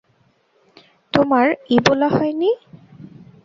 [1.13, 1.47] তোমার
[1.69, 2.51] ইবোলা হয়নি।